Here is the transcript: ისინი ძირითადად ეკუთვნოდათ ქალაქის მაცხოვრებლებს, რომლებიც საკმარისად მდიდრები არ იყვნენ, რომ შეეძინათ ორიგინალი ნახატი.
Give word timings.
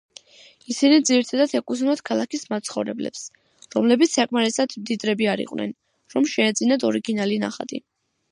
ისინი 0.73 0.95
ძირითადად 1.07 1.51
ეკუთვნოდათ 1.57 1.99
ქალაქის 2.09 2.47
მაცხოვრებლებს, 2.53 3.27
რომლებიც 3.77 4.15
საკმარისად 4.17 4.73
მდიდრები 4.85 5.29
არ 5.35 5.43
იყვნენ, 5.45 5.75
რომ 6.15 6.25
შეეძინათ 6.35 6.89
ორიგინალი 6.91 7.39
ნახატი. 7.45 7.83